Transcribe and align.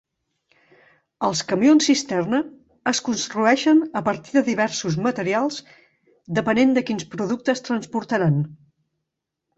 Els 1.27 1.41
camions 1.51 1.89
cisterna 1.89 2.39
es 2.93 3.01
construeixen 3.11 3.83
a 4.01 4.03
partir 4.09 4.35
de 4.39 4.43
diversos 4.49 4.97
materials 5.09 5.61
depenent 6.39 6.75
de 6.79 6.85
quins 6.89 7.07
productes 7.13 7.63
transportaran. 7.69 8.41